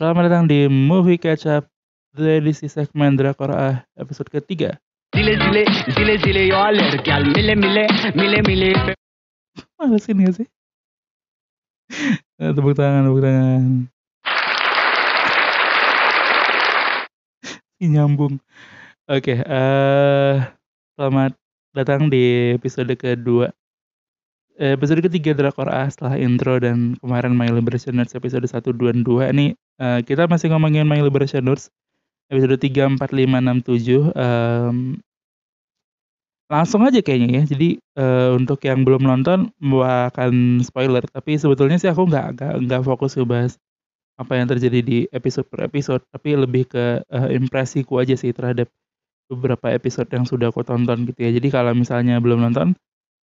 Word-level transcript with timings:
Selamat 0.00 0.32
datang 0.32 0.48
di 0.48 0.64
Movie 0.64 1.20
Catch 1.20 1.44
Up 1.44 1.68
The 2.16 2.40
edisi 2.40 2.72
segmen 2.72 3.20
Drakor 3.20 3.52
A 3.52 3.84
episode 4.00 4.32
ketiga. 4.32 4.80
Zile 5.12 5.36
zile, 5.36 5.68
zile 5.92 6.14
zile 6.24 6.48
eu 6.48 6.56
alerg 6.56 7.04
Al 7.04 7.28
mile 7.28 7.52
mile, 7.52 7.84
mile 8.16 8.40
mile. 8.48 8.72
Pe 8.80 8.96
Malesin 9.76 10.24
gak 10.24 10.40
sih? 10.40 10.48
Eh, 12.40 12.48
tepuk 12.56 12.72
tangan, 12.72 13.12
tepuk 13.12 13.20
tangan. 13.20 13.92
Nyambung. 17.84 18.40
Oke, 19.04 19.36
eh 19.36 20.36
selamat 20.96 21.36
datang 21.76 22.08
di 22.08 22.56
episode 22.56 22.96
kedua 22.96 23.52
Eh, 24.60 24.76
Episode 24.76 25.00
ketiga 25.00 25.32
Drakor 25.32 25.72
A 25.72 25.88
setelah 25.88 26.20
intro 26.20 26.60
dan 26.60 26.92
kemarin 27.00 27.32
My 27.32 27.48
Liberation 27.48 27.96
Notes 27.96 28.12
episode 28.12 28.44
1, 28.44 28.60
2, 28.76 28.92
dan 28.92 29.00
2 29.04 29.32
Ini 29.32 29.46
eh, 29.80 30.00
kita 30.04 30.28
masih 30.28 30.52
ngomongin 30.52 30.84
My 30.84 31.00
Liberation 31.00 31.42
Notes 31.42 31.72
episode 32.30 32.56
3, 32.60 32.94
4, 32.94 33.00
5, 33.00 33.40
6, 33.42 33.64
7 33.66 34.12
Em, 34.14 35.00
Langsung 36.50 36.82
aja 36.82 36.98
kayaknya 36.98 37.28
ya. 37.30 37.42
Jadi 37.46 37.78
eh, 37.78 38.30
untuk 38.34 38.58
yang 38.66 38.82
belum 38.82 39.06
nonton 39.06 39.54
akan 40.10 40.58
spoiler 40.66 41.06
Tapi 41.06 41.38
sebetulnya 41.38 41.78
sih 41.78 41.86
aku 41.86 42.10
nggak 42.10 42.26
nggak 42.36 42.52
nggak 42.66 42.82
fokus 42.82 43.14
ngebahas 43.14 43.54
apa 44.18 44.36
yang 44.36 44.50
terjadi 44.50 44.80
di 44.82 44.98
episode 45.14 45.46
per 45.46 45.70
episode 45.70 46.02
Tapi 46.10 46.34
lebih 46.34 46.66
ke 46.66 47.06
eh, 47.06 47.28
impresiku 47.38 48.02
aja 48.02 48.18
sih 48.18 48.34
terhadap 48.34 48.66
beberapa 49.30 49.70
episode 49.70 50.10
yang 50.10 50.26
sudah 50.26 50.50
aku 50.50 50.66
tonton 50.66 51.06
gitu 51.06 51.22
ya. 51.22 51.30
Jadi 51.30 51.48
kalau 51.54 51.70
misalnya 51.70 52.18
belum 52.18 52.42
nonton 52.50 52.74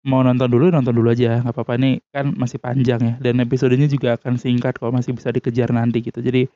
mau 0.03 0.21
nonton 0.27 0.49
dulu 0.51 0.71
nonton 0.71 0.95
dulu 0.95 1.15
aja. 1.15 1.43
Nggak 1.43 1.55
apa-apa. 1.55 1.75
Nih 1.79 2.03
kan 2.11 2.35
masih 2.35 2.59
panjang 2.59 3.01
ya. 3.01 3.15
Dan 3.23 3.43
episodenya 3.43 3.87
juga 3.87 4.19
akan 4.19 4.39
singkat 4.39 4.79
kok. 4.79 4.91
Masih 4.91 5.15
bisa 5.15 5.31
dikejar 5.31 5.71
nanti 5.71 6.03
gitu. 6.03 6.19
Jadi 6.19 6.47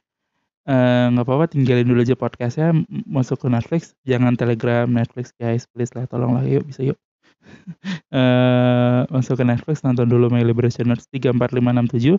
eh, 0.67 1.05
nggak 1.13 1.25
apa-apa. 1.27 1.45
Tinggalin 1.51 1.87
dulu 1.87 2.01
aja 2.03 2.17
podcastnya. 2.19 2.75
Masuk 3.07 3.47
ke 3.47 3.49
Netflix. 3.51 3.95
Jangan 4.07 4.35
Telegram 4.35 4.87
Netflix 4.91 5.31
guys. 5.39 5.65
Please 5.71 5.95
lah 5.95 6.07
tolonglah. 6.11 6.45
Yuk 6.47 6.67
bisa 6.69 6.83
yuk. 6.83 6.99
Eh 8.17 9.01
masuk 9.11 9.39
ke 9.39 9.45
Netflix. 9.47 9.83
Nonton 9.87 10.07
dulu 10.11 10.31
My 10.31 10.43
Liberation 10.43 10.91
Notes 10.91 11.07
3, 11.11 11.35
4, 11.35 11.59
5, 11.59 11.63
6, 11.63 12.19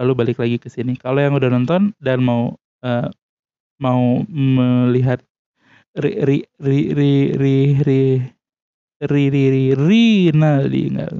lalu 0.00 0.12
balik 0.16 0.36
lagi 0.40 0.56
ke 0.56 0.72
sini. 0.72 0.96
Kalau 0.96 1.20
yang 1.20 1.36
udah 1.36 1.52
nonton 1.52 1.92
dan 2.00 2.24
mau 2.24 2.56
eh, 2.80 3.08
mau 3.80 4.22
melihat 4.28 5.20
ri 5.96 6.12
ri 6.22 6.36
ri 6.62 6.78
ri 6.94 7.12
ri 7.34 7.56
ri 7.82 8.02
ri 9.00 9.32
ri 9.32 9.44
ri 9.48 9.64
Rina 9.72 10.64
di 10.68 10.92
nggak 10.92 11.10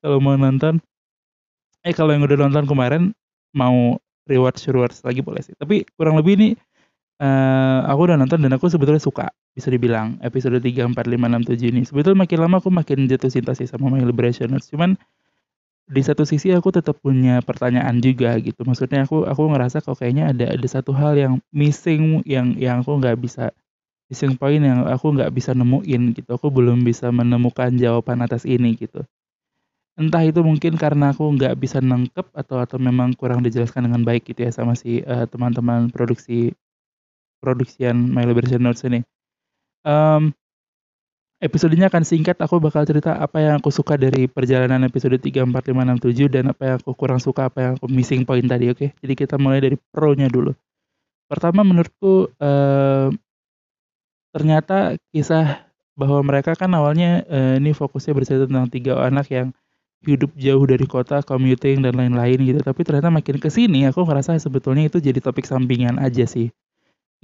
kalau 0.00 0.18
mau 0.20 0.36
nonton 0.36 0.80
eh 1.84 1.92
kalau 1.92 2.16
yang 2.16 2.24
udah 2.24 2.38
nonton 2.48 2.64
kemarin 2.64 3.02
mau 3.52 4.00
rewards 4.24 4.64
rewards 4.68 5.04
lagi 5.04 5.20
boleh 5.20 5.44
sih. 5.44 5.54
Tapi 5.56 5.84
kurang 5.94 6.16
lebih 6.18 6.40
ini 6.40 6.48
eh 7.20 7.80
aku 7.86 8.10
udah 8.10 8.16
nonton 8.18 8.40
dan 8.42 8.52
aku 8.56 8.66
sebetulnya 8.72 9.00
suka 9.00 9.28
bisa 9.54 9.70
dibilang. 9.70 10.18
Episode 10.24 10.58
3, 10.58 10.90
4, 10.90 10.96
5, 10.96 10.96
6, 10.96 11.46
7 11.52 11.70
ini. 11.70 11.80
Sebetulnya 11.86 12.18
makin 12.26 12.38
lama 12.42 12.56
aku 12.58 12.68
makin 12.72 13.06
jatuh 13.06 13.30
cinta 13.30 13.52
sih 13.54 13.68
sama 13.68 13.92
My 13.92 14.02
Liberation 14.02 14.50
Notes 14.50 14.72
cuman 14.72 14.98
di 15.84 16.00
satu 16.00 16.24
sisi 16.24 16.48
aku 16.48 16.72
tetap 16.72 16.96
punya 17.04 17.44
pertanyaan 17.44 18.00
juga 18.00 18.34
gitu. 18.40 18.64
Maksudnya 18.64 19.04
aku 19.04 19.28
aku 19.28 19.42
ngerasa 19.52 19.84
kok 19.84 20.00
kayaknya 20.00 20.32
ada 20.32 20.56
ada 20.56 20.68
satu 20.68 20.96
hal 20.96 21.14
yang 21.14 21.34
missing 21.52 22.24
yang 22.24 22.56
yang 22.56 22.80
aku 22.80 22.96
nggak 22.96 23.20
bisa 23.20 23.52
missing 24.08 24.36
point 24.36 24.62
yang 24.62 24.84
aku 24.84 25.14
nggak 25.16 25.32
bisa 25.32 25.56
nemuin 25.56 26.16
gitu. 26.16 26.30
Aku 26.36 26.52
belum 26.52 26.84
bisa 26.84 27.08
menemukan 27.08 27.72
jawaban 27.76 28.20
atas 28.24 28.44
ini 28.44 28.76
gitu. 28.76 29.04
Entah 29.94 30.26
itu 30.26 30.42
mungkin 30.42 30.74
karena 30.74 31.14
aku 31.14 31.22
nggak 31.38 31.54
bisa 31.54 31.78
nangkep 31.78 32.26
atau 32.34 32.58
atau 32.58 32.76
memang 32.82 33.14
kurang 33.14 33.46
dijelaskan 33.46 33.86
dengan 33.86 34.02
baik 34.02 34.26
gitu 34.26 34.42
ya 34.42 34.50
sama 34.50 34.74
si 34.74 35.06
eh, 35.06 35.26
teman-teman 35.30 35.86
produksi 35.94 36.50
produksian 37.38 38.10
My 38.10 38.26
Liberation 38.26 38.64
Notes 38.66 38.82
ini. 38.88 39.06
Em, 39.86 40.34
episodenya 41.38 41.92
akan 41.92 42.02
singkat. 42.02 42.40
Aku 42.40 42.58
bakal 42.58 42.88
cerita 42.88 43.20
apa 43.20 43.38
yang 43.38 43.54
aku 43.60 43.70
suka 43.70 43.94
dari 43.94 44.26
perjalanan 44.26 44.82
episode 44.88 45.14
3, 45.20 45.46
4, 45.46 45.52
5, 45.52 45.86
6, 45.86 46.00
7 46.00 46.26
dan 46.32 46.44
apa 46.50 46.62
yang 46.64 46.76
aku 46.80 46.90
kurang 46.96 47.20
suka 47.20 47.46
apa 47.46 47.58
yang 47.60 47.72
aku 47.78 47.86
missing 47.86 48.26
point 48.26 48.48
tadi 48.48 48.72
oke? 48.72 48.90
Jadi 48.98 49.14
kita 49.14 49.38
mulai 49.38 49.60
dari 49.62 49.76
pro-nya 49.78 50.26
dulu. 50.26 50.50
Pertama 51.30 51.62
menurutku 51.62 52.34
eh, 52.34 53.08
ternyata 54.34 54.98
kisah 55.14 55.62
bahwa 55.94 56.26
mereka 56.26 56.58
kan 56.58 56.74
awalnya 56.74 57.22
eh, 57.30 57.62
ini 57.62 57.70
fokusnya 57.70 58.12
bercerita 58.18 58.44
tentang 58.50 58.66
tiga 58.66 58.98
anak 58.98 59.30
yang 59.30 59.54
hidup 60.04 60.34
jauh 60.36 60.64
dari 60.68 60.84
kota, 60.84 61.24
commuting 61.24 61.80
dan 61.80 61.96
lain-lain 61.96 62.38
gitu. 62.42 62.60
Tapi 62.60 62.82
ternyata 62.84 63.08
makin 63.08 63.40
ke 63.40 63.48
sini 63.48 63.88
aku 63.88 64.04
ngerasa 64.04 64.36
sebetulnya 64.36 64.90
itu 64.90 65.00
jadi 65.00 65.22
topik 65.22 65.46
sampingan 65.48 65.96
aja 66.02 66.26
sih. 66.28 66.52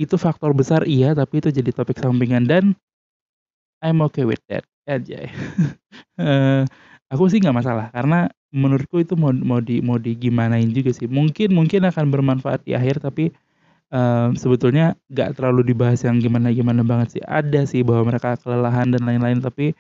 Itu 0.01 0.17
faktor 0.17 0.57
besar 0.57 0.89
iya, 0.89 1.13
tapi 1.13 1.45
itu 1.45 1.53
jadi 1.53 1.71
topik 1.75 2.01
sampingan 2.01 2.49
dan 2.49 2.73
I'm 3.85 4.01
okay 4.07 4.25
with 4.25 4.41
that 4.49 4.65
aja. 4.89 5.27
Eh, 6.21 6.63
aku 7.09 7.33
sih 7.33 7.41
nggak 7.41 7.57
masalah 7.65 7.89
karena 7.97 8.29
menurutku 8.53 9.01
itu 9.01 9.17
mau 9.17 9.33
mau 9.33 9.57
di 9.65 9.81
mau 9.81 9.97
digimanain 9.97 10.69
juga 10.69 10.93
sih. 10.93 11.09
Mungkin 11.09 11.57
mungkin 11.57 11.89
akan 11.89 12.13
bermanfaat 12.13 12.69
di 12.69 12.77
akhir 12.77 13.01
tapi 13.01 13.33
eh, 13.93 14.29
sebetulnya 14.39 14.97
nggak 15.11 15.39
terlalu 15.39 15.75
dibahas 15.75 16.01
yang 16.07 16.19
gimana-gimana 16.19 16.83
banget 16.87 17.21
sih. 17.21 17.23
Ada 17.25 17.67
sih 17.69 17.83
bahwa 17.87 18.11
mereka 18.15 18.39
kelelahan 18.41 18.91
dan 18.95 19.03
lain-lain 19.07 19.39
tapi 19.43 19.75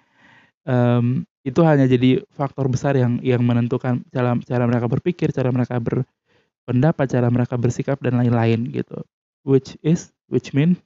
em, 0.68 1.24
itu 1.46 1.60
hanya 1.64 1.88
jadi 1.88 2.20
faktor 2.36 2.68
besar 2.68 2.96
yang 2.98 3.18
yang 3.24 3.40
menentukan 3.44 4.04
cara 4.12 4.36
cara 4.44 4.64
mereka 4.68 4.86
berpikir, 4.90 5.32
cara 5.32 5.50
mereka 5.54 5.80
berpendapat, 5.80 7.06
cara 7.08 7.28
mereka 7.32 7.54
bersikap 7.56 7.98
dan 8.04 8.20
lain-lain 8.20 8.68
gitu. 8.72 9.00
Which 9.46 9.76
is 9.80 10.12
which 10.28 10.52
mean 10.52 10.76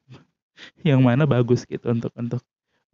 yang 0.88 1.02
mana 1.02 1.26
bagus 1.26 1.66
gitu 1.66 1.90
untuk 1.90 2.14
untuk 2.16 2.42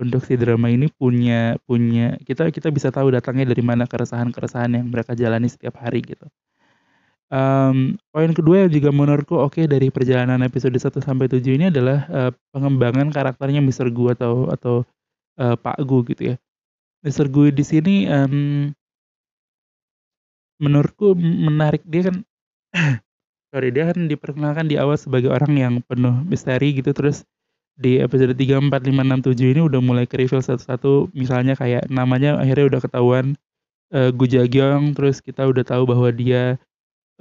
untuk 0.00 0.24
si 0.24 0.34
drama 0.40 0.72
ini 0.72 0.88
punya 0.88 1.60
punya 1.68 2.16
kita 2.24 2.48
kita 2.48 2.72
bisa 2.72 2.88
tahu 2.88 3.12
datangnya 3.12 3.52
dari 3.52 3.60
mana 3.60 3.84
keresahan-keresahan 3.84 4.72
yang 4.80 4.86
mereka 4.88 5.12
jalani 5.12 5.46
setiap 5.52 5.76
hari 5.76 6.00
gitu. 6.00 6.24
Em, 7.30 7.94
poin 8.10 8.30
kedua 8.34 8.66
yang 8.66 8.70
juga 8.74 8.90
menurutku 8.90 9.38
oke 9.38 9.62
dari 9.70 9.86
perjalanan 9.94 10.42
episode 10.42 10.74
1 10.74 10.98
sampai 10.98 11.30
7 11.30 11.46
ini 11.54 11.70
adalah 11.70 12.02
eh, 12.10 12.30
pengembangan 12.50 13.14
karakternya 13.14 13.62
Mr. 13.62 13.86
Gu 13.94 14.18
atau 14.18 14.50
atau 14.50 14.82
eh, 15.38 15.54
Pak 15.54 15.78
Gu 15.86 15.98
gitu 16.10 16.34
ya. 16.34 16.36
Mr. 17.06 17.30
Gu 17.30 17.54
di 17.54 17.62
sini 17.62 17.94
em, 18.10 18.34
menurutku 20.58 21.14
menarik 21.16 21.86
dia 21.86 22.10
kan 22.10 22.16
sorry 23.54 23.70
dia 23.70 23.94
kan 23.94 24.10
diperkenalkan 24.10 24.66
di 24.66 24.76
awal 24.76 24.98
sebagai 24.98 25.30
orang 25.30 25.54
yang 25.54 25.74
penuh 25.86 26.26
misteri 26.26 26.74
gitu 26.76 26.90
terus 26.90 27.22
di 27.80 27.96
episode 27.96 28.36
3, 28.36 28.68
4, 28.68 28.68
5, 28.68 28.92
6, 28.92 29.38
7 29.38 29.52
ini 29.56 29.60
udah 29.64 29.80
mulai 29.80 30.04
ke 30.04 30.20
reveal 30.20 30.44
satu-satu 30.44 31.14
misalnya 31.16 31.56
kayak 31.56 31.88
namanya 31.88 32.36
akhirnya 32.36 32.76
udah 32.76 32.80
ketahuan 32.84 33.26
eh, 33.94 34.10
Gu 34.12 34.26
Jagyong 34.28 34.92
terus 34.92 35.24
kita 35.24 35.48
udah 35.48 35.64
tahu 35.64 35.88
bahwa 35.88 36.12
dia 36.12 36.60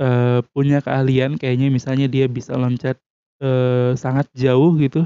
eh, 0.01 0.39
punya 0.55 0.79
keahlian 0.83 1.37
kayaknya 1.39 1.67
misalnya 1.71 2.07
dia 2.09 2.25
bisa 2.31 2.55
loncat 2.57 2.97
eh, 3.43 3.93
sangat 3.99 4.27
jauh 4.35 4.75
gitu 4.79 5.05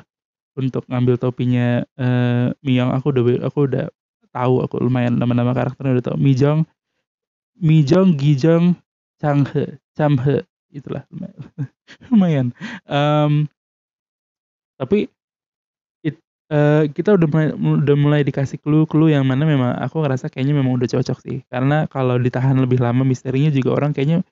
untuk 0.58 0.86
ngambil 0.90 1.18
topinya 1.22 1.84
eh, 2.00 2.48
Miyong. 2.66 2.92
Aku 2.98 3.14
udah 3.14 3.24
aku 3.50 3.60
udah 3.70 3.86
tahu 4.34 4.64
aku 4.66 4.82
lumayan 4.84 5.18
nama-nama 5.18 5.54
karakternya 5.58 6.00
udah 6.02 6.06
tahu. 6.14 6.18
Mijong 6.22 6.60
Mijong 7.62 8.18
Gijong 8.20 8.76
Changhe 9.22 9.80
Chamhe 9.98 10.46
itulah 10.74 11.06
lumayan. 12.10 12.52
Em, 12.90 13.46
tapi 14.78 15.08
it- 16.04 16.22
eh, 16.52 16.84
kita 16.92 17.16
udah 17.18 17.28
mulai, 17.30 17.50
udah 17.56 17.96
mulai 17.98 18.22
dikasih 18.28 18.60
clue-clue 18.62 19.14
yang 19.16 19.26
mana 19.28 19.44
memang 19.48 19.72
aku 19.80 20.04
ngerasa 20.04 20.30
kayaknya 20.32 20.56
memang 20.60 20.76
udah 20.80 20.90
cocok 20.90 21.18
sih. 21.24 21.38
Karena 21.52 21.86
kalau 21.90 22.18
ditahan 22.20 22.58
lebih 22.60 22.80
lama 22.84 23.04
misterinya 23.08 23.52
juga 23.54 23.76
orang 23.78 23.92
kayaknya 23.96 24.24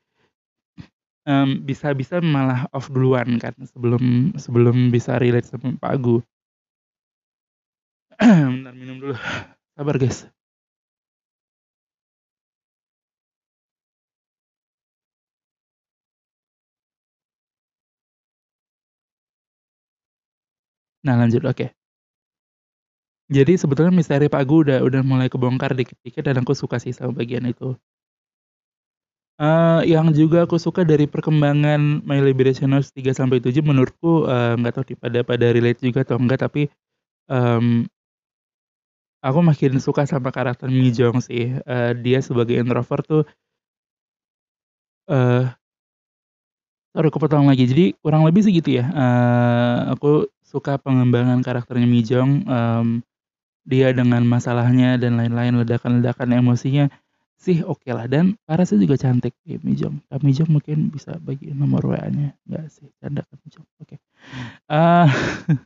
em, 1.30 1.50
bisa-bisa 1.68 2.20
malah 2.22 2.66
off 2.74 2.88
duluan 2.94 3.38
kan 3.42 3.54
sebelum 3.66 4.34
sebelum 4.38 4.90
bisa 4.94 5.18
relate 5.22 5.48
sama 5.50 5.78
Pak 5.82 5.92
Agu. 5.98 6.18
Bentar 8.54 8.74
minum 8.78 8.98
dulu. 9.02 9.16
Sabar 9.78 9.96
guys. 10.02 10.32
Nah 21.06 21.18
lanjut 21.18 21.44
oke. 21.46 21.74
Jadi 23.32 23.54
sebetulnya 23.56 23.94
misteri 23.96 24.28
Pak 24.28 24.42
Agu 24.44 24.56
udah 24.66 24.84
udah 24.84 25.02
mulai 25.08 25.28
kebongkar 25.32 25.72
dikit-dikit 25.78 26.24
dan 26.28 26.44
aku 26.44 26.54
suka 26.54 26.78
sih 26.84 26.92
sama 26.92 27.16
bagian 27.16 27.48
itu 27.48 27.78
Eh, 29.42 29.82
yang 29.90 30.14
juga 30.14 30.46
aku 30.46 30.62
suka 30.62 30.86
dari 30.86 31.10
perkembangan 31.10 32.06
My 32.06 32.22
Liberation 32.22 32.70
Notes 32.78 32.94
3 32.94 33.10
sampai 33.10 33.42
7 33.42 33.66
menurutku 33.66 34.30
eh, 34.30 34.54
nggak 34.60 34.74
tahu 34.78 34.84
nih 34.94 34.98
pada 35.02 35.20
pada 35.26 35.46
relate 35.50 35.82
juga 35.82 36.06
atau 36.06 36.22
enggak 36.22 36.46
tapi 36.46 36.70
em, 37.32 37.88
aku 39.22 39.40
makin 39.46 39.78
suka 39.78 40.02
sama 40.10 40.34
karakter 40.34 40.66
Mi 40.70 40.90
Jong 40.90 41.22
sih. 41.22 41.54
Eh, 41.66 41.92
dia 42.02 42.20
sebagai 42.26 42.58
introvert 42.58 43.06
tuh 43.06 43.22
eh 45.08 45.54
Sorry 46.96 47.08
kepotong 47.08 47.48
lagi. 47.48 47.64
Jadi 47.72 47.96
kurang 48.04 48.28
lebih 48.28 48.44
sih 48.44 48.52
gitu 48.52 48.76
ya, 48.84 48.86
eee, 48.92 49.96
aku 49.96 50.28
suka 50.44 50.76
pengembangan 50.76 51.40
karakternya 51.40 51.88
Mi 51.88 52.04
Jong, 52.04 52.44
mmm, 52.44 53.00
dia 53.68 53.92
dengan 53.96 54.24
masalahnya 54.28 54.98
dan 55.02 55.18
lain-lain, 55.20 55.60
ledakan-ledakan 55.64 56.30
emosinya 56.40 56.86
sih 57.42 57.58
okelah 57.66 58.06
dan 58.14 58.38
parasnya 58.48 58.80
juga 58.86 58.96
cantik. 59.02 59.34
Di 59.42 59.58
Mi 59.66 59.74
Jong. 59.74 59.98
Kak 60.10 60.22
Mi 60.26 60.32
Jong 60.38 60.52
mungkin 60.56 60.94
bisa 60.94 61.18
bagi 61.18 61.50
nomor 61.52 61.82
WA-nya, 61.90 62.38
enggak 62.48 62.66
sih, 62.70 62.88
canda 63.02 63.26
Kak 63.26 63.40
Mi 63.42 63.50
Jong, 63.54 63.68
oke. 63.82 63.96
Eee, 64.72 65.08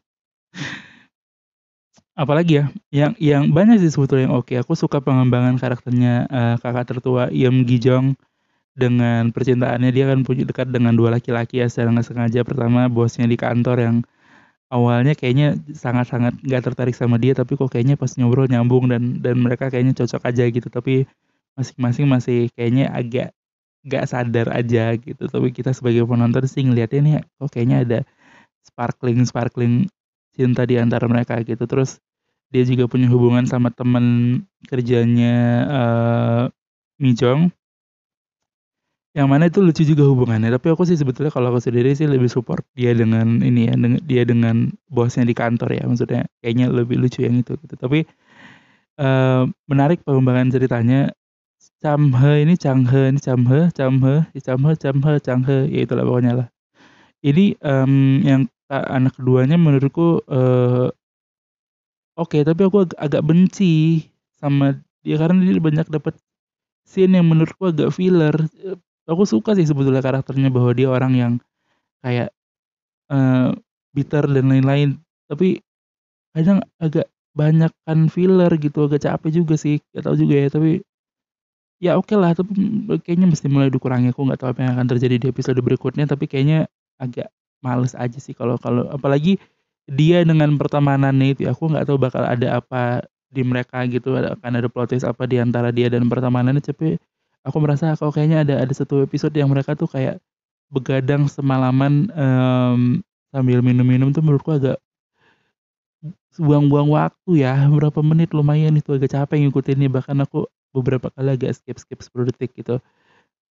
apalagi 2.16 2.54
ya, 2.64 2.66
yang 2.92 3.14
yang 3.20 3.44
banyak 3.52 3.78
sih 3.84 3.92
sebetulnya 3.92 4.28
yang 4.32 4.36
oke, 4.40 4.54
aku 4.56 4.74
suka 4.78 5.00
pengembangan 5.04 5.56
karakternya, 5.60 6.14
eee, 6.32 6.56
kakak 6.64 6.86
tertua 6.96 7.24
Eum 7.32 7.64
Gi 7.68 7.78
Jong 7.82 8.06
dengan 8.78 9.32
percintaannya, 9.36 9.92
dia 9.96 10.06
kan 10.12 10.22
punya 10.28 10.44
dekat 10.50 10.70
dengan 10.74 10.94
2 11.00 11.10
laki-laki 11.16 11.62
ya 11.64 11.68
secara 11.72 11.92
sengaja. 12.06 12.42
Pertama 12.48 12.88
bosnya 12.92 13.28
di 13.30 13.38
kantor 13.40 13.78
yang 13.82 13.98
awalnya 14.74 15.14
kayaknya 15.18 15.58
sangat-sangat 15.76 16.36
nggak 16.44 16.64
tertarik 16.68 16.96
sama 16.98 17.18
dia, 17.22 17.34
tapi 17.38 17.56
kok 17.60 17.70
kayaknya 17.74 17.96
pas 18.00 18.12
ngobrol 18.20 18.48
nyambung 18.52 18.90
dan 18.92 19.22
dan 19.24 19.38
mereka 19.42 19.70
kayaknya 19.74 19.96
cocok 20.06 20.24
aja 20.30 20.46
gitu, 20.52 20.68
tapi 20.72 21.06
masing-masing 21.60 22.06
masih 22.10 22.38
kayaknya 22.56 22.92
agak 22.94 23.30
nggak 23.88 24.06
sadar 24.10 24.48
aja 24.56 24.96
gitu. 25.00 25.26
Tapi 25.30 25.50
kita 25.56 25.72
sebagai 25.76 26.06
penonton 26.08 26.46
sih 26.50 26.64
ngeliatnya 26.68 27.02
nih, 27.06 27.14
kok 27.42 27.50
kayaknya 27.54 27.78
ada 27.88 28.00
sparkling-sparkling 28.68 29.88
cinta 30.38 30.64
di 30.70 30.78
antara 30.82 31.06
mereka 31.12 31.40
gitu. 31.46 31.66
Terus 31.70 32.00
dia 32.54 32.64
juga 32.68 32.88
punya 32.92 33.08
hubungan 33.12 33.46
sama 33.50 33.70
temen 33.74 34.42
kerjanya, 34.70 35.36
eee, 35.70 36.44
Mi 37.04 37.12
Jong. 37.18 37.52
Yang 39.16 39.28
mana 39.32 39.44
itu 39.48 39.64
lucu 39.64 39.88
juga 39.88 40.04
hubungannya, 40.12 40.52
tapi 40.60 40.76
aku 40.76 40.84
sih 40.84 41.00
sebetulnya 41.00 41.32
kalau 41.32 41.48
aku 41.56 41.64
sendiri 41.64 41.96
sih 41.96 42.04
lebih 42.04 42.28
support 42.28 42.68
dia 42.76 42.92
dengan 42.92 43.40
ini 43.40 43.72
ya, 43.72 43.74
deng 43.80 43.96
dia 44.04 44.28
dengan 44.28 44.76
bosnya 44.92 45.24
di 45.24 45.32
kantor 45.32 45.72
ya, 45.72 45.84
maksudnya 45.88 46.28
kayaknya 46.44 46.68
lebih 46.68 47.00
lucu 47.00 47.24
yang 47.24 47.40
itu 47.40 47.56
gitu. 47.64 47.80
Tapi, 47.80 48.04
eee, 49.00 49.44
menarik 49.72 50.04
pengembangan 50.08 50.50
ceritanya. 50.54 51.12
Cham-he 51.84 52.44
ini 52.46 52.56
Chang-he 52.60 53.12
ini 53.14 53.20
Cham-he 53.22 53.70
Cham-he 53.78 54.14
Cham-he 54.46 54.72
Cham-he 54.80 55.14
Chang-he, 55.22 55.58
ya 55.74 55.80
itulah 55.86 56.06
pokoknya 56.08 56.34
lah. 56.44 56.48
Ini, 57.26 57.58
mmm, 57.60 58.24
yang 58.26 58.42
anak 58.72 59.14
keduanya 59.20 59.58
menurutku, 59.60 60.22
eee, 60.30 60.90
oke, 62.20 62.38
tapi 62.46 62.62
aku 62.68 62.78
ag 62.88 62.92
agak 63.00 63.24
benci 63.26 64.04
sama 64.40 64.76
dia 65.06 65.16
karena 65.22 65.40
dia 65.46 65.62
banyak 65.62 65.88
dapet 65.92 66.16
scene 66.88 67.18
yang 67.20 67.28
menurutku 67.30 67.70
agak 67.72 67.92
filler. 67.96 68.36
Eee, 68.62 68.78
aku 69.10 69.24
suka 69.28 69.54
sih 69.58 69.68
sebetulnya 69.68 70.02
karakternya 70.06 70.50
bahwa 70.54 70.72
dia 70.76 70.90
orang 70.92 71.14
yang 71.18 71.34
kayak, 72.06 72.32
eee, 73.12 73.50
bitter 73.96 74.26
dan 74.30 74.46
lain-lain, 74.52 75.00
tapi 75.32 75.62
kadang 76.36 76.62
agak 76.82 77.08
banyakan 77.38 78.08
filler 78.12 78.52
gitu, 78.62 78.88
agak 78.90 79.04
capek 79.06 79.32
juga 79.44 79.56
sih, 79.60 79.80
nggak 79.94 80.04
tahu 80.06 80.16
juga 80.20 80.36
ya, 80.48 80.50
tapi 80.54 80.82
ya 81.86 81.94
okelah, 82.02 82.34
tapi 82.34 82.52
kayaknya 83.06 83.30
mesti 83.30 83.46
mulai 83.46 83.70
dikurangi. 83.70 84.10
Aku 84.10 84.26
nggak 84.26 84.42
tahu 84.42 84.50
apa 84.58 84.60
yang 84.66 84.74
akan 84.80 84.88
terjadi 84.98 85.16
di 85.22 85.28
episode 85.30 85.60
berikutnya, 85.62 86.10
tapi 86.10 86.26
kayaknya 86.26 86.66
agak 86.98 87.30
males 87.62 87.94
aja 87.98 88.18
sih 88.22 88.34
kalau 88.34 88.58
kalau 88.62 88.86
apalagi 88.94 89.38
dia 89.90 90.22
dengan 90.26 90.54
pertemanannya 90.58 91.38
itu 91.38 91.42
aku 91.50 91.70
nggak 91.70 91.86
tahu 91.90 91.98
bakal 92.02 92.26
ada 92.26 92.62
apa 92.62 93.06
di 93.30 93.42
mereka 93.46 93.84
gitu, 93.86 94.18
akan 94.18 94.52
ada 94.58 94.68
plot 94.72 94.98
apa 95.06 95.24
di 95.30 95.38
antara 95.38 95.70
dia 95.70 95.92
dan 95.92 96.10
pertemanannya, 96.10 96.64
tapi 96.64 96.98
aku 97.46 97.58
merasa 97.62 97.94
kok 97.94 98.16
kayaknya 98.16 98.42
ada 98.42 98.56
ada 98.66 98.74
satu 98.74 99.06
episode 99.06 99.36
yang 99.38 99.52
mereka 99.52 99.78
tuh 99.78 99.86
kayak 99.92 100.18
begadang 100.74 101.30
semalaman, 101.30 102.10
mmm, 102.10 103.06
sambil 103.30 103.60
minum-minum 103.62 104.10
tuh 104.16 104.26
menurutku 104.26 104.56
agak 104.56 104.82
buang-buang 106.36 106.90
waktu 106.92 107.46
ya, 107.46 107.68
berapa 107.72 108.00
menit 108.04 108.34
lumayan 108.36 108.76
itu 108.76 108.96
agak 108.96 109.12
capek 109.14 109.46
ngikutinnya, 109.46 109.88
bahkan 109.92 110.18
aku 110.20 110.50
beberapa 110.76 111.08
kali 111.16 111.36
agak 111.40 111.56
skip-skip 111.60 112.00
10 112.04 112.28
detik 112.32 112.52
gitu. 112.60 112.80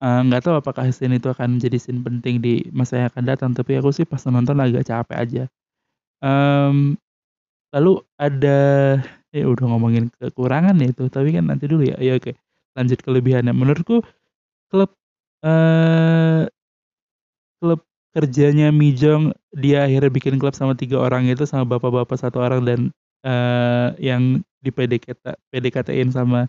Eee, 0.03 0.21
nggak 0.29 0.43
tahu 0.49 0.57
apakah 0.61 0.89
scene 0.93 1.17
itu 1.21 1.31
akan 1.33 1.59
jadi 1.63 1.79
scene 1.81 2.03
penting 2.05 2.41
di 2.45 2.67
masa 2.75 3.01
yang 3.05 3.09
akan 3.15 3.25
datang, 3.29 3.51
tapi 3.57 3.79
aku 3.81 3.91
sih 3.95 4.05
pas 4.09 4.21
nonton 4.29 4.59
agak 4.63 4.85
capek 4.89 5.17
aja. 5.19 5.45
Mmm, 6.25 6.97
lalu 7.75 7.93
ada 8.21 8.59
ya 9.35 9.45
udah 9.51 9.67
ngomongin 9.71 10.11
kekurangan 10.21 10.77
ya 10.83 10.89
itu, 10.95 11.05
tapi 11.13 11.35
kan 11.37 11.47
nanti 11.51 11.67
dulu 11.71 11.85
ya, 11.89 11.97
ya 12.03 12.17
oke, 12.19 12.33
lanjut 12.79 13.01
kelebihannya. 13.05 13.53
Menurutku 13.57 14.03
klub, 14.73 14.91
eee, 15.47 16.49
klub 17.63 17.81
kerjanya 18.17 18.71
Mi 18.75 18.93
Jong, 18.97 19.33
dia 19.57 19.87
akhirnya 19.89 20.11
bikin 20.13 20.37
klub 20.43 20.55
sama 20.59 20.75
3 20.79 21.01
orang 21.03 21.27
itu, 21.31 21.45
sama 21.49 21.65
bapak-bapak 21.79 22.17
1 22.21 22.41
orang 22.43 22.63
dan, 22.67 22.81
eee, 23.27 23.89
yang 24.15 24.23
di 24.65 24.71
PDKT 24.75 25.25
PDKT-in 25.55 26.11
sama 26.15 26.47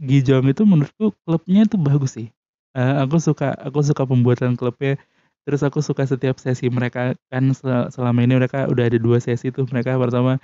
Gi 0.00 0.24
Jong 0.24 0.48
itu 0.48 0.64
menurutku 0.64 1.12
klubnya 1.28 1.68
itu 1.68 1.76
bagus 1.76 2.16
sih. 2.16 2.28
Eee, 2.72 2.94
aku 3.04 3.20
suka 3.20 3.52
aku 3.60 3.84
suka 3.84 4.02
pembuatan 4.08 4.56
klubnya, 4.56 4.96
terus 5.44 5.60
aku 5.66 5.84
suka 5.84 6.08
setiap 6.08 6.40
sesi 6.40 6.72
mereka 6.72 7.12
kan 7.28 7.52
se 7.52 7.68
selama 7.92 8.24
ini 8.24 8.40
mereka 8.40 8.64
udah 8.72 8.88
ada 8.88 8.96
2 8.96 9.20
sesi 9.20 9.52
tuh, 9.52 9.68
mereka 9.68 9.98
pertama 10.00 10.40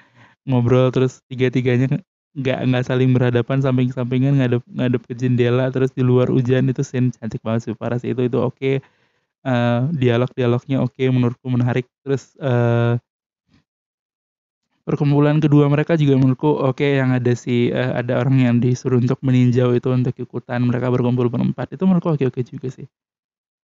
ngobrol 0.49 0.88
terus 0.94 1.20
tiga-tiganya 1.29 2.00
nggak 2.38 2.58
nggak 2.70 2.85
saling 2.87 3.11
berhadapan, 3.17 3.58
samping-sampingan 3.64 4.38
ngadep 4.41 4.62
ngadep 4.70 5.03
ke 5.11 5.14
jendela, 5.19 5.69
terus 5.75 5.91
di 5.93 6.06
luar 6.06 6.31
hujan, 6.32 6.70
itu 6.73 6.82
scene 6.87 7.11
cantik 7.17 7.43
banget 7.44 7.73
sih, 7.73 7.75
parah 7.76 7.99
sih 8.00 8.14
itu 8.17 8.25
itu 8.31 8.38
oke. 8.41 8.81
Eee, 9.47 9.81
dialog-dialognya 9.97 10.82
oke, 10.85 11.02
menurutku 11.12 11.49
menarik. 11.52 11.87
Terus, 12.06 12.35
eee 12.41 12.99
perkumpulan 14.87 15.43
kedua 15.43 15.67
mereka 15.69 15.99
juga 16.00 16.17
menurutku 16.17 16.49
oke, 16.49 16.87
yang 16.87 17.12
ada 17.12 17.35
si, 17.37 17.69
eee, 17.75 17.93
ada 18.00 18.23
orang 18.23 18.38
yang 18.41 18.56
disuruh 18.62 19.03
untuk 19.03 19.19
meninjau 19.27 19.75
itu 19.77 19.91
untuk 19.93 20.15
ikutan 20.17 20.62
mereka 20.65 20.88
berkumpul 20.94 21.29
berempat, 21.29 21.75
itu 21.77 21.85
menurutku 21.85 22.15
oke-oke 22.17 22.41
juga 22.47 22.69
sih. 22.73 22.87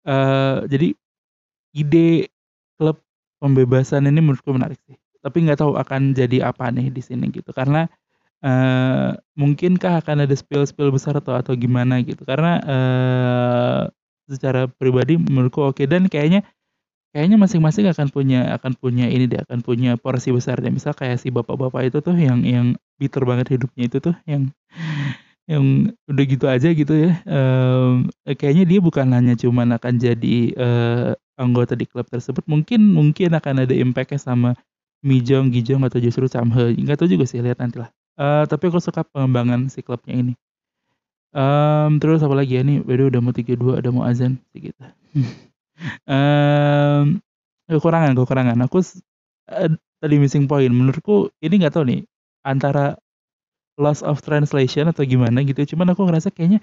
Eee, 0.07 0.57
jadi 0.71 0.89
ide 1.77 2.09
klub 2.81 2.99
pembebasan 3.43 4.07
ini 4.11 4.21
menurutku 4.25 4.53
menarik 4.57 4.79
sih, 4.89 4.97
tapi 5.25 5.45
nggak 5.47 5.61
tahu 5.63 5.77
akan 5.79 6.15
jadi 6.17 6.51
apa 6.53 6.71
nih 6.75 6.91
di 6.95 7.03
sini 7.05 7.31
gitu, 7.35 7.51
karena, 7.57 7.87
eee, 8.45 9.17
mungkinkah 9.39 10.03
akan 10.05 10.25
ada 10.29 10.35
spill-spill 10.37 10.91
besar 10.95 11.17
atau 11.21 11.35
atau 11.39 11.55
gimana 11.59 12.01
gitu, 12.07 12.23
karena, 12.29 12.59
eee, 12.65 13.83
secara 14.31 14.67
pribadi 14.71 15.17
menurutku 15.21 15.61
oke 15.67 15.85
dan 15.91 16.07
kayaknya 16.11 16.43
kayaknya 17.13 17.37
masing-masing 17.41 17.87
akan 17.93 18.09
punya 18.13 18.57
akan 18.57 18.73
punya 18.77 19.07
ini 19.09 19.29
deh, 19.31 19.41
akan 19.45 19.61
punya 19.65 19.97
porsi 20.01 20.33
besarnya. 20.35 20.73
Misal 20.73 20.93
kayak 20.97 21.21
si 21.23 21.29
bapak-bapak 21.33 21.89
itu 21.93 21.99
tuh 22.05 22.17
yang 22.17 22.41
yang 22.45 22.67
bitter 23.01 23.23
banget 23.29 23.53
hidupnya 23.57 23.85
itu 23.89 23.99
tuh, 24.03 24.15
yang 24.29 24.51
yang 25.51 25.91
udah 26.07 26.25
gitu 26.25 26.47
aja 26.47 26.69
gitu 26.71 26.95
ya, 26.95 27.19
mmm, 27.27 28.09
kayaknya 28.39 28.65
dia 28.65 28.79
bukan 28.79 29.07
hanya 29.11 29.35
cuman 29.35 29.75
akan 29.75 29.95
jadi, 29.99 30.37
eee, 30.55 31.11
anggota 31.35 31.75
di 31.75 31.83
klub 31.91 32.07
tersebut, 32.07 32.47
mungkin 32.47 32.79
mungkin 32.95 33.35
akan 33.35 33.67
ada 33.67 33.75
impact-nya 33.75 34.23
sama 34.23 34.55
Mi 35.03 35.19
Jong, 35.19 35.51
Gi 35.51 35.67
Jong, 35.67 35.83
atau 35.83 35.99
justru 35.99 36.31
Cham-he, 36.31 36.79
nggak 36.79 36.95
tahu 37.03 37.11
juga 37.11 37.27
sih, 37.27 37.43
lihat 37.43 37.59
nantilah. 37.59 37.91
Eee, 38.19 38.45
tapi 38.47 38.71
aku 38.71 38.79
suka 38.79 39.03
pengembangan 39.03 39.67
si 39.67 39.83
klubnya 39.83 40.15
ini. 40.15 40.33
Mmm, 41.35 42.01
terus 42.03 42.21
apalagi 42.25 42.61
ya, 42.61 42.63
ini 42.65 42.81
by 42.85 42.95
the 42.97 43.03
way 43.07 43.11
udah 43.13 43.21
mau 43.25 43.33
32, 43.35 43.81
udah 43.81 43.93
mau 43.93 44.05
azan 44.07 44.39
sih 44.55 44.73
kita. 45.83 46.09
Mmm, 46.09 47.07
kekurangan-kekurangan, 47.71 48.59
aku 48.67 48.79
eee, 49.51 49.71
tadi 50.03 50.17
missing 50.21 50.47
point, 50.51 50.71
menurutku 50.73 51.31
ini 51.43 51.55
nggak 51.63 51.75
tahu 51.79 51.85
nih, 51.89 52.03
antara 52.47 52.97
lost 53.81 54.03
of 54.07 54.21
translation 54.25 54.89
atau 54.91 55.05
gimana 55.07 55.43
gitu, 55.47 55.63
cuman 55.77 55.93
aku 55.97 56.07
ngerasa 56.09 56.31
kayaknya 56.35 56.61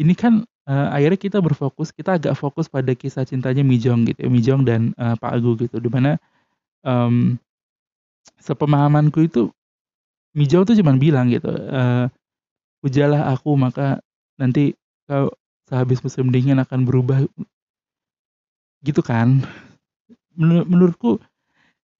ini 0.00 0.14
kan, 0.18 0.44
eee, 0.68 0.88
akhirnya 0.96 1.18
kita 1.20 1.38
berfokus, 1.44 1.90
kita 1.94 2.18
agak 2.20 2.34
fokus 2.38 2.68
pada 2.70 2.92
kisah 2.96 3.24
cintanya 3.28 3.62
Mi 3.66 3.78
Jong 3.80 4.06
gitu 4.10 4.26
ya, 4.26 4.30
Mi 4.32 4.40
Jong 4.44 4.62
dan, 4.68 4.92
eee, 4.98 5.14
Pak 5.20 5.34
Gu 5.42 5.52
gitu, 5.68 5.76
di 5.82 5.90
mana, 5.92 6.18
mmm, 6.86 7.38
sepemahamanku 8.42 9.26
itu 9.28 9.50
Mi 10.36 10.46
Jong 10.48 10.64
tuh 10.68 10.76
cuman 10.78 10.98
bilang 11.02 11.28
gitu, 11.32 11.50
eee, 11.52 12.06
"Pujalah 12.84 13.32
aku 13.34 13.54
maka 13.58 14.00
nanti 14.40 14.74
kau 15.08 15.30
sehabis 15.70 16.00
musim 16.04 16.30
dingin 16.34 16.58
akan 16.62 16.84
berubah." 16.88 17.24
Gitu 18.84 19.00
kan. 19.00 19.40
Menu 20.36 20.62
menurutku 20.68 21.18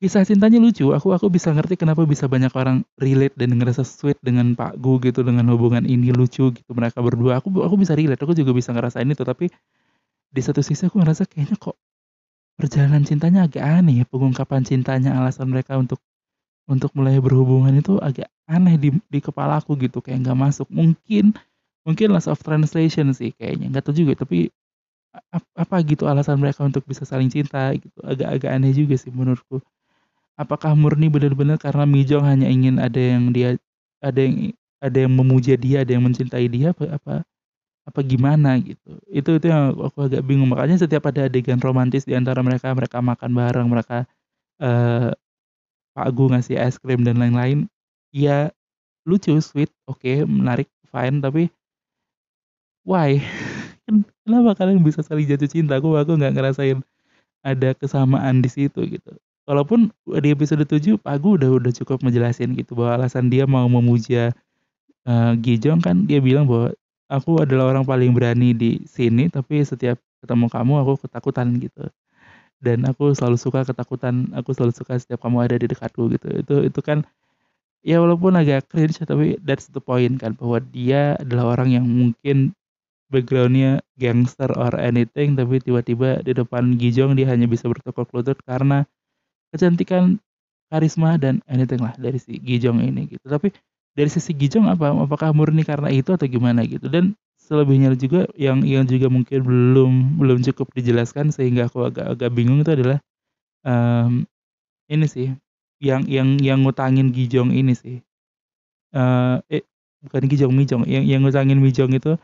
kisah 0.03 0.23
cintanya 0.29 0.61
lucu, 0.61 0.93
aku 0.93 1.17
aku 1.17 1.33
bisa 1.33 1.51
ngerti 1.57 1.81
kenapa 1.81 2.05
bisa 2.05 2.29
banyak 2.29 2.53
orang 2.55 2.85
relate 3.01 3.33
dan 3.41 3.57
ngerasa 3.57 3.83
sweet 3.89 4.21
dengan 4.21 4.53
Pak 4.53 4.77
Gu 4.79 5.01
gitu, 5.01 5.25
dengan 5.25 5.49
hubungan 5.55 5.89
ini 5.89 6.13
lucu 6.13 6.53
gitu 6.53 6.71
mereka 6.77 7.01
berdua, 7.01 7.41
aku 7.41 7.51
aku 7.65 7.77
bisa 7.81 7.97
relate, 7.97 8.21
aku 8.21 8.37
juga 8.37 8.53
bisa 8.53 8.77
ngerasain 8.77 9.09
itu, 9.09 9.25
tapi 9.25 9.49
di 10.31 10.43
satu 10.45 10.61
sisi 10.61 10.89
aku 10.89 11.01
ngerasa 11.01 11.25
kayaknya 11.31 11.57
kok 11.59 11.77
perjalanan 12.57 13.03
cintanya 13.05 13.47
agak 13.49 13.65
aneh 13.65 14.03
ya, 14.03 14.07
pengungkapan 14.09 14.63
cintanya, 14.69 15.17
alasan 15.19 15.51
mereka 15.51 15.77
untuk 15.77 15.99
untuk 16.71 16.91
mulai 16.97 17.21
berhubungan 17.21 17.75
itu 17.77 18.01
agak 18.01 18.29
aneh 18.49 18.77
di 18.81 18.91
di 19.11 19.21
kepalaku 19.21 19.77
gitu, 19.79 20.01
kayak 20.01 20.25
nggak 20.27 20.39
masuk. 20.39 20.69
Mungkin 20.73 21.35
mungkin 21.87 22.09
lost 22.15 22.29
of 22.33 22.41
translation 22.43 23.13
sih 23.13 23.33
kayaknya, 23.37 23.71
nggak 23.75 23.85
tahu 23.91 23.95
juga, 24.07 24.25
tapi 24.25 24.49
ap 24.51 24.64
apa 25.57 25.77
gitu 25.87 26.07
alasan 26.11 26.39
mereka 26.43 26.67
untuk 26.67 26.85
bisa 26.87 27.07
saling 27.07 27.31
cinta 27.31 27.73
gitu, 27.79 27.95
agak-agak 28.05 28.51
aneh 28.55 28.73
juga 28.75 28.95
sih 28.99 29.11
menurutku. 29.15 29.63
Apakah 30.39 30.75
murni 30.75 31.07
benar-benar 31.13 31.59
karena 31.63 31.85
Mi 31.87 32.03
Jong 32.07 32.27
hanya 32.27 32.49
ingin 32.51 32.83
ada 32.83 32.99
yang 32.99 33.31
dia 33.31 33.55
ada 34.03 34.19
yang 34.21 34.51
ada 34.83 34.99
yang 35.07 35.13
memuja 35.15 35.55
dia, 35.59 35.83
ada 35.87 35.93
yang 35.95 36.05
mencintai 36.07 36.47
dia 36.51 36.75
apa 36.75 36.85
apa 36.99 37.15
apa 37.89 38.01
gimana 38.07 38.57
gitu. 38.63 38.97
Itu 39.11 39.37
itu 39.41 39.47
yang 39.51 39.77
aku 39.77 40.09
agak 40.09 40.23
bingung, 40.27 40.49
makanya 40.53 40.81
setiap 40.81 41.09
ada 41.11 41.29
adegan 41.29 41.61
romantis 41.61 42.05
di 42.09 42.15
antara 42.17 42.41
mereka, 42.45 42.73
mereka 42.73 42.99
makan 43.05 43.31
bareng, 43.37 43.69
mereka, 43.71 44.07
eee, 44.63 45.13
Pak 45.97 46.09
Gu 46.15 46.25
ngasih 46.35 46.57
es 46.61 46.77
krim 46.83 47.03
dan 47.07 47.19
lain-lain, 47.23 47.67
ya 48.15 48.51
lucu, 49.09 49.37
sweet, 49.43 49.71
oke, 49.91 50.25
menarik, 50.29 50.69
fine, 50.91 51.19
tapi 51.25 51.51
why? 52.85 53.25
Kenapa 54.27 54.57
kalian 54.57 54.81
bisa 54.81 55.05
saling 55.05 55.29
jatuh 55.29 55.45
cinta? 55.53 55.77
Aku 55.77 55.93
aku 56.01 56.17
nggak 56.17 56.33
ngerasain 56.33 56.81
ada 57.45 57.71
kesamaan 57.77 58.41
di 58.45 58.51
situ 58.53 58.85
gitu. 58.89 59.13
Walaupun 59.49 59.93
di 60.23 60.31
episode 60.33 60.65
7 60.69 61.01
Pak 61.01 61.21
udah 61.21 61.51
udah 61.61 61.73
cukup 61.73 62.01
ngejelasin 62.05 62.57
gitu 62.57 62.77
bahwa 62.79 63.05
alasan 63.05 63.29
dia 63.33 63.45
mau 63.49 63.67
memuja, 63.69 64.33
eee, 65.07 65.33
Gi 65.43 65.55
Jong 65.63 65.81
kan 65.85 66.07
dia 66.09 66.19
bilang 66.23 66.49
bahwa, 66.51 66.73
"Aku 67.13 67.41
adalah 67.43 67.71
orang 67.75 67.85
paling 67.89 68.13
berani 68.17 68.53
di 68.57 68.83
sini, 68.89 69.29
tapi 69.33 69.63
setiap 69.65 69.99
ketemu 70.25 70.47
kamu 70.53 70.75
aku 70.85 70.95
ketakutan," 71.09 71.49
gitu. 71.63 71.85
Dan 72.65 72.85
aku 72.89 73.13
selalu 73.17 73.37
suka 73.41 73.63
ketakutan, 73.69 74.31
aku 74.37 74.53
selalu 74.57 74.73
suka 74.77 74.99
setiap 75.01 75.23
kamu 75.25 75.47
ada 75.51 75.57
di 75.61 75.67
dekatku 75.71 76.09
gitu. 76.15 76.29
Itu 76.41 76.57
itu 76.67 76.81
kan 76.85 77.05
ya 77.87 78.01
walaupun 78.03 78.37
agak 78.39 78.69
cringe 78.73 78.99
tapi 79.05 79.39
that's 79.47 79.71
the 79.73 79.81
point 79.83 80.19
kan 80.23 80.35
bahwa 80.37 80.61
dia 80.73 81.17
adalah 81.23 81.57
orang 81.59 81.71
yang 81.81 81.87
mungkin 81.87 82.53
background-nya 83.13 83.83
gangster 84.01 84.51
or 84.57 84.73
anything 84.81 85.37
tapi 85.39 85.61
tiba-tiba 85.63 86.21
di 86.25 86.33
depan 86.37 86.77
Gi 86.81 86.91
Jong 86.97 87.17
dia 87.19 87.29
hanya 87.31 87.47
bisa 87.51 87.69
bertekuk 87.71 88.09
lutut 88.17 88.39
karena 88.49 88.85
kecantikan, 89.55 90.19
karisma 90.73 91.17
dan 91.21 91.41
anything 91.51 91.81
lah 91.85 91.95
dari 92.01 92.19
si 92.21 92.39
Gi 92.43 92.59
Jong 92.63 92.81
ini 92.85 93.09
gitu. 93.11 93.27
Tapi 93.29 93.51
dari 93.97 94.11
sisi 94.13 94.33
Gi 94.37 94.49
Jong 94.59 94.67
apa? 94.71 94.93
Apakah 94.95 95.33
murni 95.37 95.63
karena 95.67 95.89
itu 95.93 96.15
atau 96.17 96.27
gimana 96.29 96.65
gitu? 96.69 96.89
Dan 96.91 97.15
selebihnya 97.41 97.93
juga 97.99 98.27
yang 98.39 98.63
yang 98.67 98.85
juga 98.89 99.09
mungkin 99.13 99.41
belum 99.45 99.93
belum 100.21 100.39
cukup 100.53 100.73
dijelaskan 100.77 101.31
sehingga 101.35 101.69
aku 101.71 101.87
agak-agak 101.91 102.31
bingung 102.35 102.61
itu 102.65 102.73
adalah, 102.75 102.99
mmm, 103.67 104.27
ini 104.93 105.07
sih 105.11 105.29
yang 105.83 106.05
yang 106.11 106.39
yang 106.43 106.63
ngutangin 106.67 107.11
Gi 107.15 107.27
Jong 107.31 107.53
ini 107.55 107.75
sih. 107.77 108.01
Eee, 108.95 109.37
eh 109.61 109.63
bukan 110.05 110.23
Gi 110.31 110.37
Jong, 110.45 110.53
Mi 110.57 110.65
Jong, 110.69 110.85
yang 110.89 111.05
yang 111.07 111.21
ngutangin 111.27 111.59
Mi 111.61 111.71
Jong 111.75 111.93
itu, 111.97 112.17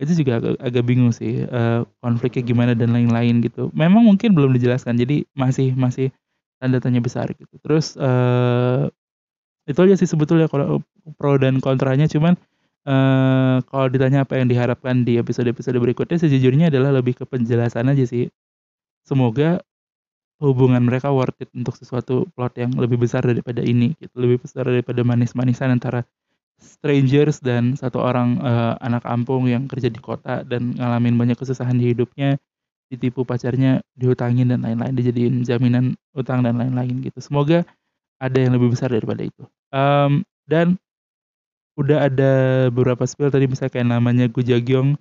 itu 0.00 0.12
juga 0.24 0.38
agak 0.42 0.54
agak 0.60 0.84
bingung 0.86 1.12
sih, 1.14 1.44
eee, 1.46 1.80
konfliknya 2.04 2.42
gimana 2.44 2.72
dan 2.76 2.92
lain-lain 2.92 3.40
gitu. 3.44 3.72
Memang 3.72 4.04
mungkin 4.04 4.36
belum 4.36 4.52
dijelaskan 4.56 4.96
jadi 5.00 5.24
masih 5.36 5.72
masih 5.78 6.12
tanda 6.60 6.78
tanya 6.82 7.00
besar 7.04 7.28
gitu. 7.36 7.54
Terus, 7.64 7.96
eee, 7.96 8.88
itu 9.70 9.80
aja 9.82 9.94
sih 9.98 10.08
sebetulnya 10.10 10.46
kalau 10.50 10.80
pro 11.18 11.36
dan 11.40 11.58
kontranya 11.62 12.06
cuman, 12.10 12.34
eee, 12.88 13.56
kalau 13.70 13.86
ditanya 13.92 14.24
apa 14.26 14.38
yang 14.40 14.48
diharapkan 14.50 15.02
di 15.06 15.18
episode-episode 15.20 15.76
berikutnya 15.80 16.18
sejujurnya 16.22 16.70
adalah 16.72 16.94
lebih 16.96 17.18
ke 17.18 17.24
penjelasan 17.28 17.88
aja 17.92 18.04
sih. 18.08 18.28
Semoga 19.08 19.62
hubungan 20.42 20.84
mereka 20.84 21.10
worth 21.14 21.38
it 21.40 21.50
untuk 21.56 21.76
sesuatu 21.80 22.28
plot 22.36 22.54
yang 22.60 22.72
lebih 22.76 23.00
besar 23.00 23.24
daripada 23.24 23.64
ini 23.64 23.96
gitu, 24.02 24.14
lebih 24.20 24.44
besar 24.44 24.68
daripada 24.68 25.00
manis-manisan 25.06 25.72
antara 25.72 26.04
strangers 26.60 27.40
dan 27.44 27.76
satu 27.76 28.00
orang, 28.00 28.40
eee, 28.40 28.72
anak 28.84 29.04
kampung 29.04 29.46
yang 29.50 29.68
kerja 29.68 29.88
di 29.92 30.00
kota 30.00 30.42
dan 30.46 30.72
ngalamin 30.76 31.16
banyak 31.20 31.36
kesusahan 31.38 31.76
di 31.76 31.92
hidupnya, 31.92 32.36
ditipu 32.92 33.24
pacarnya, 33.28 33.82
dihutangin 33.98 34.52
dan 34.52 34.62
lain-lain, 34.64 34.94
dijadiin 34.96 35.42
jaminan 35.46 35.94
utang 36.16 36.42
dan 36.46 36.56
lain-lain 36.60 37.02
gitu. 37.04 37.18
Semoga 37.22 37.64
ada 38.22 38.38
yang 38.38 38.56
lebih 38.56 38.72
besar 38.76 38.92
daripada 38.92 39.22
itu. 39.26 39.44
Mmm, 39.74 40.24
dan 40.48 40.76
udah 41.76 42.08
ada 42.08 42.32
beberapa 42.72 43.04
spill 43.04 43.28
tadi 43.28 43.48
misalnya 43.48 43.72
kayak 43.76 43.88
namanya 43.88 44.26
Gu 44.32 44.40
Jagyong, 44.44 44.96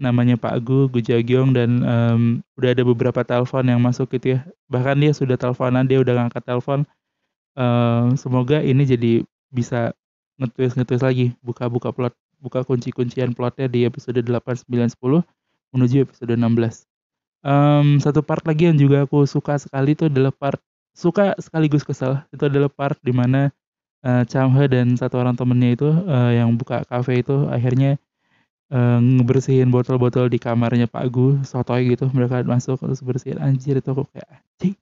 namanya 0.00 0.36
Pak 0.40 0.56
Gu, 0.64 0.88
Gu 0.92 1.00
Jagyong 1.04 1.52
dan, 1.56 1.70
mmm, 1.82 2.22
udah 2.60 2.70
ada 2.74 2.82
beberapa 2.86 3.20
telepon 3.24 3.64
yang 3.68 3.80
masuk 3.82 4.12
gitu 4.16 4.38
ya. 4.38 4.40
Bahkan 4.72 4.96
dia 5.02 5.12
sudah 5.16 5.36
teleponan, 5.40 5.84
dia 5.88 6.00
udah 6.00 6.24
ngangkat 6.24 6.44
telepon. 6.46 6.80
Eee, 7.58 8.06
semoga 8.18 8.58
ini 8.62 8.82
jadi 8.86 9.12
bisa 9.54 9.94
nge-twist-nge-twist 10.40 11.04
lagi, 11.06 11.26
buka-buka 11.44 11.90
plot, 11.94 12.14
buka 12.42 12.62
kunci-kuncian 12.66 13.32
plotnya 13.36 13.66
di 13.70 13.86
episode 13.88 14.18
8, 14.24 14.64
9, 14.66 14.90
10 14.92 15.22
menuju 15.74 16.04
episode 16.06 16.34
16. 16.38 16.86
Mmm, 17.46 18.00
satu 18.02 18.20
part 18.24 18.42
lagi 18.48 18.68
yang 18.72 18.78
juga 18.80 19.04
aku 19.08 19.24
suka 19.28 19.56
sekali 19.60 19.94
itu 19.96 20.08
adalah 20.10 20.32
part 20.34 20.60
suka 20.96 21.34
sekaligus 21.42 21.84
kesel, 21.86 22.20
itu 22.34 22.44
adalah 22.48 22.68
part 22.72 22.98
di 23.04 23.12
mana, 23.14 23.50
eee, 24.06 24.24
Chang 24.30 24.52
He 24.58 24.66
dan 24.70 24.94
satu 24.98 25.20
orang 25.22 25.34
temennya 25.38 25.70
itu, 25.78 25.88
eee, 26.06 26.40
yang 26.42 26.54
buka 26.58 26.84
kafe 26.88 27.22
itu 27.24 27.46
akhirnya, 27.50 27.98
eee, 28.72 28.98
ngebersihin 29.20 29.70
botol-botol 29.74 30.28
di 30.32 30.38
kamarnya 30.42 30.86
Pak 30.90 31.06
Gu, 31.12 31.28
sotoy 31.46 31.92
gitu, 31.96 32.08
mereka 32.14 32.42
masuk 32.46 32.80
terus 32.82 33.00
bersihin, 33.04 33.38
anjir 33.42 33.78
itu 33.80 33.88
aku 33.92 34.04
kayak, 34.14 34.28
"Anjing, 34.60 34.74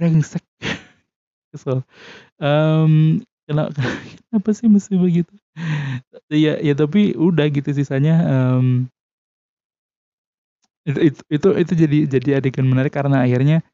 brengsek." 0.00 0.44
Kesel. 1.54 1.82
Mmm, 2.42 3.22
kena 3.46 3.68
kenapa 4.30 4.50
sih 4.56 4.68
mesti 4.70 4.94
begitu? 4.96 5.32
Ya 6.32 6.56
ya 6.60 6.74
tapi 6.74 7.12
udah 7.16 7.46
gitu 7.52 7.70
sisanya, 7.76 8.14
mmm 8.60 8.88
itu 10.84 11.00
it 11.00 11.14
itu 11.32 11.48
itu 11.56 11.72
jadi 11.72 11.98
jadi 12.08 12.28
adegan 12.40 12.68
menarik 12.68 12.92
karena 12.92 13.24
akhirnya 13.24 13.64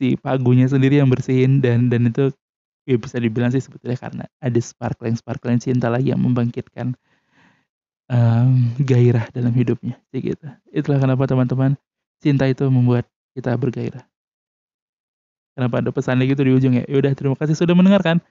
si 0.00 0.16
Pak 0.20 0.40
Gunya 0.44 0.68
sendiri 0.68 1.00
yang 1.00 1.08
bersihin 1.08 1.60
dan 1.64 1.88
dan 1.88 2.08
itu 2.10 2.32
ya 2.88 2.96
bisa 3.00 3.16
dibilang 3.22 3.52
sih 3.54 3.62
sebetulnya 3.62 3.98
karena 4.00 4.24
ada 4.42 4.60
sparkling-sparkling 4.60 5.60
cinta 5.62 5.88
lagi 5.92 6.12
yang 6.12 6.20
membangkitkan, 6.22 6.96
mmm, 8.10 8.80
gairah 8.84 9.26
dalam 9.32 9.52
hidupnya, 9.54 9.96
kayak 10.12 10.22
gitu. 10.36 10.46
Itulah 10.74 10.98
kenapa 11.00 11.24
teman-teman, 11.30 11.72
cinta 12.20 12.44
itu 12.50 12.66
membuat 12.68 13.06
kita 13.36 13.54
bergairah. 13.56 14.04
Kenapa 15.56 15.82
ada 15.82 15.90
pesannya 15.90 16.24
gitu 16.30 16.42
di 16.46 16.52
ujung 16.54 16.74
ya. 16.78 16.84
Ya 16.86 16.96
udah 17.02 17.12
terima 17.14 17.36
kasih 17.36 17.58
sudah 17.58 17.74
mendengarkan. 17.74 18.22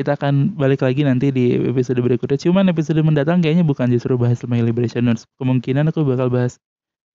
Kita 0.00 0.16
akan 0.16 0.56
balik 0.56 0.80
lagi 0.80 1.04
nanti 1.04 1.28
di 1.28 1.60
episode 1.60 2.00
berikutnya. 2.00 2.40
Cuman 2.40 2.72
episode 2.72 2.96
mendatang 3.04 3.44
kayaknya 3.44 3.68
bukan 3.68 3.84
justru 3.92 4.16
bahas 4.16 4.40
My 4.48 4.64
Liberation 4.64 5.04
Notes. 5.04 5.28
Kemungkinan 5.36 5.92
aku 5.92 6.08
bakal 6.08 6.32
bahas 6.32 6.56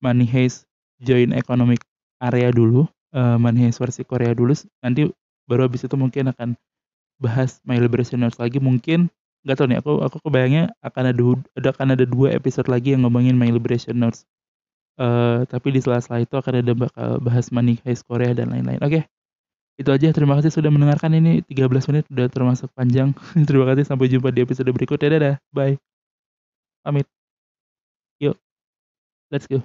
Money 0.05 0.29
Heist 0.29 0.69
Joint 1.01 1.33
Economic 1.33 1.81
Area 2.21 2.53
dulu, 2.53 2.85
eee, 3.09 3.41
Money 3.41 3.65
Heist 3.65 3.81
versi 3.81 4.05
Korea 4.05 4.37
dulu, 4.37 4.53
nanti 4.85 5.09
baru 5.49 5.65
habis 5.65 5.81
itu 5.81 5.97
mungkin 5.97 6.29
akan 6.29 6.53
bahas 7.17 7.57
My 7.65 7.81
Liberation 7.81 8.21
Notes 8.21 8.37
lagi 8.37 8.61
mungkin, 8.61 9.09
nggak 9.49 9.57
tahu 9.57 9.67
nih 9.73 9.79
aku 9.81 9.93
aku 10.05 10.17
kebayangnya 10.21 10.69
akan 10.85 11.03
ada 11.09 11.23
ada 11.57 11.69
akan 11.73 11.87
ada 11.97 12.05
2 12.05 12.37
episode 12.37 12.69
lagi 12.69 12.93
yang 12.93 13.01
ngomongin 13.09 13.33
My 13.33 13.49
Liberation 13.49 13.97
Notes. 13.97 14.29
Eee, 15.01 15.49
tapi 15.49 15.73
di 15.73 15.81
sela-sela 15.81 16.21
itu 16.21 16.37
akan 16.37 16.61
ada 16.61 16.73
bakal 16.77 17.09
bahas 17.23 17.49
Money 17.49 17.81
Heist 17.87 18.05
Korea 18.05 18.37
dan 18.37 18.53
lain-lain. 18.53 18.77
Oke, 18.85 19.09
itu 19.75 19.91
aja, 19.91 20.07
terima 20.15 20.39
kasih 20.39 20.55
sudah 20.55 20.71
mendengarkan 20.71 21.11
ini 21.19 21.43
13 21.51 21.91
menit 21.91 22.03
sudah 22.07 22.27
termasuk 22.31 22.71
panjang. 22.71 23.11
terima 23.49 23.67
kasih 23.67 23.83
sampai 23.83 24.07
jumpa 24.07 24.31
di 24.31 24.47
episode 24.47 24.71
berikutnya. 24.71 25.19
Dadah, 25.19 25.35
bye. 25.51 25.75
Pamit. 26.83 27.07
Yuk. 28.23 28.39
Let's 29.27 29.47
go. 29.51 29.59